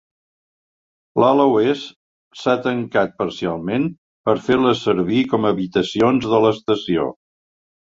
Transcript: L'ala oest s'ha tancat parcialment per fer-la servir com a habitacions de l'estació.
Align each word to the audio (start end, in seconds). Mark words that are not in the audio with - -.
L'ala 1.23 1.43
oest 1.57 1.91
s'ha 2.43 2.55
tancat 2.69 3.13
parcialment 3.21 3.87
per 4.31 4.37
fer-la 4.49 4.75
servir 4.81 5.23
com 5.35 5.47
a 5.51 5.55
habitacions 5.57 6.29
de 6.35 6.43
l'estació. 6.49 7.09